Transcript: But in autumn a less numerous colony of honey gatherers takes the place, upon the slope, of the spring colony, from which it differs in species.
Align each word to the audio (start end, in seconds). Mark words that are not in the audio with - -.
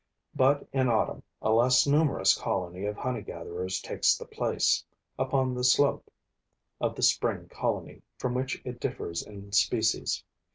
But 0.33 0.67
in 0.73 0.89
autumn 0.89 1.21
a 1.43 1.51
less 1.51 1.85
numerous 1.85 2.35
colony 2.35 2.85
of 2.85 2.97
honey 2.97 3.21
gatherers 3.21 3.79
takes 3.79 4.17
the 4.17 4.25
place, 4.25 4.83
upon 5.19 5.53
the 5.53 5.63
slope, 5.63 6.09
of 6.79 6.95
the 6.95 7.03
spring 7.03 7.47
colony, 7.49 8.01
from 8.17 8.33
which 8.33 8.59
it 8.65 8.79
differs 8.79 9.21
in 9.21 9.51
species. 9.51 10.23